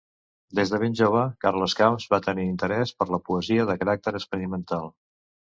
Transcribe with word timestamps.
Des 0.59 0.69
de 0.71 0.77
ben 0.83 0.95
jove, 0.99 1.25
Carles 1.45 1.75
Camps 1.81 2.07
va 2.15 2.19
tenir 2.29 2.47
interès 2.53 2.95
per 3.03 3.09
la 3.17 3.21
poesia 3.29 3.69
de 3.73 3.77
caràcter 3.85 4.17
experimental. 4.23 4.91